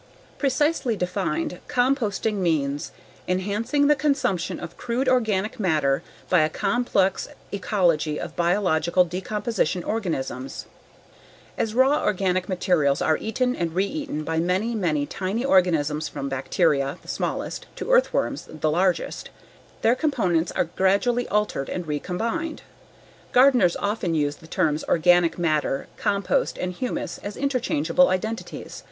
Precisely 0.39 0.95
defined, 0.95 1.59
composting 1.67 2.37
means 2.37 2.91
'enhancing 3.27 3.85
the 3.85 3.95
consumption 3.95 4.59
of 4.59 4.75
crude 4.75 5.07
organic 5.07 5.59
matter 5.59 6.01
by 6.27 6.39
a 6.39 6.49
complex 6.49 7.27
ecology 7.51 8.19
of 8.19 8.35
biological 8.35 9.03
decomposition 9.05 9.83
organisms.' 9.83 10.65
As 11.55 11.75
raw 11.75 12.03
organic 12.03 12.49
materials 12.49 12.99
are 12.99 13.15
eaten 13.17 13.55
and 13.55 13.75
re 13.75 13.85
eaten 13.85 14.23
by 14.23 14.39
many, 14.39 14.73
many 14.73 15.05
tiny 15.05 15.45
organisms 15.45 16.07
from 16.09 16.27
bacteria 16.27 16.97
(the 17.03 17.07
smallest) 17.07 17.67
to 17.75 17.91
earthworms 17.91 18.47
(the 18.49 18.71
largest), 18.71 19.29
their 19.83 19.93
components 19.93 20.51
are 20.53 20.65
gradually 20.75 21.27
altered 21.27 21.69
and 21.69 21.85
recombined. 21.85 22.63
Gardeners 23.33 23.75
often 23.77 24.15
use 24.15 24.37
the 24.37 24.47
terms 24.47 24.83
organic 24.85 25.37
matter, 25.37 25.85
compost, 25.95 26.57
and 26.57 26.73
humus 26.73 27.19
as 27.19 27.37
interchangeable 27.37 28.09
identities. 28.09 28.79